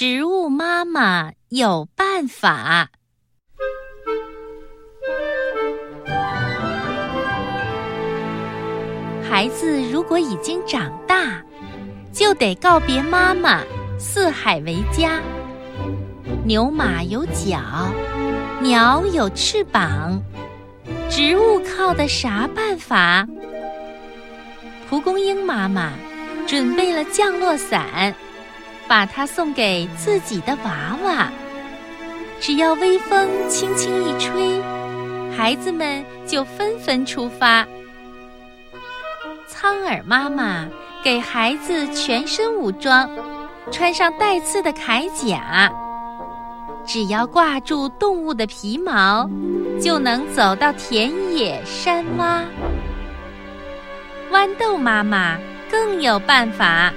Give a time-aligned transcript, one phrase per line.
[0.00, 2.88] 植物妈妈有办法。
[9.28, 11.42] 孩子如果已经长大，
[12.12, 13.64] 就得告别妈妈，
[13.98, 15.18] 四海为家。
[16.44, 17.60] 牛马有脚，
[18.62, 20.22] 鸟有翅膀，
[21.10, 23.26] 植物靠的啥办法？
[24.88, 25.90] 蒲公英妈妈
[26.46, 28.14] 准备了降落伞，
[28.88, 31.28] 把它送给自己的娃娃。
[32.40, 34.60] 只要微风轻轻一吹，
[35.36, 37.66] 孩子们就纷纷出发。
[39.46, 40.66] 苍耳妈妈
[41.02, 43.10] 给孩子全身武装，
[43.70, 45.70] 穿上带刺的铠甲。
[46.86, 49.28] 只要挂住动物的皮毛，
[49.80, 52.42] 就能走到田野山洼。
[54.30, 55.36] 豌豆妈妈
[55.70, 56.92] 更有办法，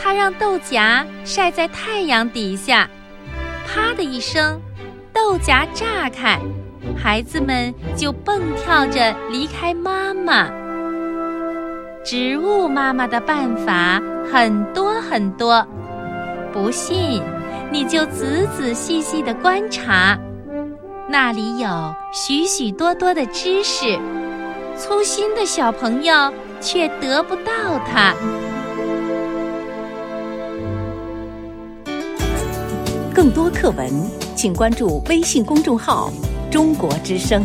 [0.00, 2.88] 她让豆荚晒在太阳底下，
[3.66, 4.60] 啪的一声，
[5.12, 6.38] 豆荚炸开，
[6.96, 10.48] 孩子们就蹦跳着离开妈妈。
[12.04, 14.00] 植物妈妈的办法
[14.32, 15.66] 很多很多，
[16.52, 17.20] 不信
[17.70, 20.16] 你就仔仔细细的观察，
[21.08, 23.98] 那里有许许多多的知识。
[24.76, 27.52] 粗心的小朋友却得不到
[27.92, 28.14] 它。
[33.28, 33.92] 更多课文，
[34.34, 36.10] 请关注微信公众号
[36.50, 37.44] “中国之声”。